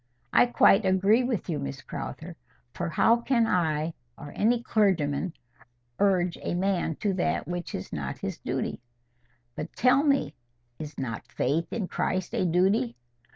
"I 0.33 0.47
quite 0.47 0.83
agree 0.83 1.23
with 1.23 1.47
you, 1.47 1.59
Miss 1.59 1.83
Crowther. 1.83 2.35
For 2.73 2.89
how 2.89 3.17
can 3.17 3.45
I, 3.45 3.93
or 4.17 4.33
any 4.35 4.63
clergyman, 4.63 5.33
urge 5.99 6.39
a 6.41 6.55
man 6.55 6.95
to 7.01 7.13
that 7.13 7.47
which 7.47 7.75
is 7.75 7.93
not 7.93 8.17
his 8.17 8.39
duty? 8.39 8.81
But 9.55 9.75
tell 9.75 10.01
me, 10.03 10.33
is 10.79 10.97
not 10.97 11.27
faith 11.31 11.71
in 11.71 11.87
Christ 11.87 12.33
a 12.33 12.45
duty? 12.47 12.95